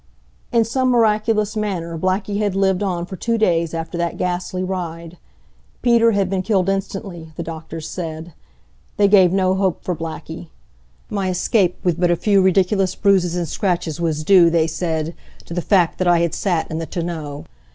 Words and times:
In 0.51 0.65
some 0.65 0.89
miraculous 0.89 1.55
manner 1.55 1.95
Blackie 1.95 2.39
had 2.39 2.55
lived 2.55 2.81
on 2.81 3.05
for 3.05 3.15
two 3.15 3.37
days 3.37 3.71
after 3.71 3.99
that 3.99 4.17
ghastly 4.17 4.63
ride. 4.63 5.19
Peter 5.83 6.13
had 6.13 6.27
been 6.27 6.41
killed 6.41 6.69
instantly, 6.69 7.31
the 7.35 7.43
doctors 7.43 7.87
said. 7.87 8.33
They 8.97 9.07
gave 9.07 9.31
no 9.31 9.53
hope 9.53 9.83
for 9.83 9.93
Blackie. 9.95 10.47
My 11.11 11.29
escape 11.29 11.77
with 11.83 11.99
but 11.99 12.09
a 12.09 12.15
few 12.15 12.41
ridiculous 12.41 12.95
bruises 12.95 13.35
and 13.35 13.47
scratches 13.47 14.01
was 14.01 14.23
due, 14.23 14.49
they 14.49 14.65
said, 14.65 15.13
to 15.45 15.53
the 15.53 15.61
fact 15.61 15.99
that 15.99 16.07
I 16.07 16.21
had 16.21 16.33
sat 16.33 16.71
in 16.71 16.79
the 16.79 16.87
tonneau. 16.87 17.45